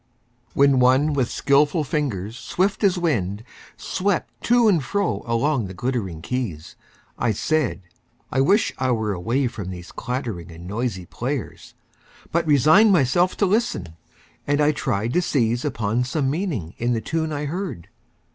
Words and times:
WHEN 0.55 0.79
one 0.79 1.13
with 1.13 1.29
skillful 1.29 1.83
fingers 1.83 2.35
swift 2.35 2.83
as 2.83 2.97
wind 2.97 3.43
Swept 3.77 4.31
to 4.41 4.67
and 4.67 4.83
fro 4.83 5.21
along 5.27 5.65
the 5.67 5.75
glittering 5.75 6.23
keys, 6.23 6.75
I 7.19 7.33
said: 7.33 7.83
I 8.31 8.41
wish 8.41 8.73
I 8.79 8.89
were 8.93 9.13
away 9.13 9.45
from 9.45 9.69
these 9.69 9.91
Clattering 9.91 10.51
and 10.51 10.65
noisy 10.67 11.05
players! 11.05 11.75
but 12.31 12.47
resigned 12.47 12.91
Myself 12.91 13.37
to 13.37 13.45
listen, 13.45 13.89
and 14.47 14.59
I 14.59 14.71
tried 14.71 15.13
to 15.13 15.21
seize 15.21 15.63
Upon 15.63 16.03
some 16.03 16.31
meaning 16.31 16.73
in 16.79 16.93
the 16.93 17.01
tune 17.01 17.31
I 17.31 17.45
heard. 17.45 17.87